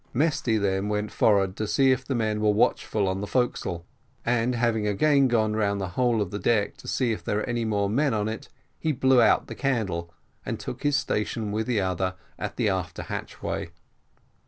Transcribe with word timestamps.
Mesty 0.15 0.57
then 0.57 0.89
went 0.89 1.11
forward 1.11 1.55
to 1.57 1.67
see 1.67 1.91
if 1.91 2.03
the 2.03 2.15
men 2.15 2.41
were 2.41 2.49
watchful 2.49 3.07
on 3.07 3.21
the 3.21 3.27
forecastle; 3.27 3.85
and 4.25 4.55
having 4.55 4.87
again 4.87 5.27
gone 5.27 5.55
round 5.55 5.79
the 5.79 5.89
whole 5.89 6.23
of 6.23 6.31
the 6.31 6.39
deck 6.39 6.75
to 6.77 6.87
see 6.87 7.11
if 7.11 7.23
there 7.23 7.35
were 7.35 7.43
any 7.43 7.65
more 7.65 7.87
men 7.87 8.11
on 8.11 8.27
it, 8.27 8.49
he 8.79 8.91
blew 8.93 9.21
out 9.21 9.45
the 9.45 9.53
candle, 9.53 10.11
and 10.43 10.59
took 10.59 10.81
his 10.81 10.97
station 10.97 11.51
with 11.51 11.67
the 11.67 11.79
others 11.81 12.13
at 12.39 12.55
the 12.55 12.67
after 12.67 13.03
hatchway. 13.03 13.69